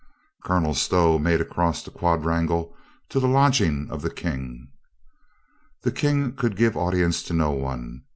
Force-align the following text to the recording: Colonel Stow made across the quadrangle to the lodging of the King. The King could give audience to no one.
Colonel 0.43 0.73
Stow 0.73 1.19
made 1.19 1.41
across 1.41 1.83
the 1.83 1.91
quadrangle 1.91 2.75
to 3.09 3.19
the 3.19 3.27
lodging 3.27 3.87
of 3.91 4.01
the 4.01 4.09
King. 4.09 4.69
The 5.83 5.91
King 5.91 6.33
could 6.35 6.55
give 6.55 6.75
audience 6.75 7.21
to 7.21 7.35
no 7.35 7.51
one. 7.51 8.05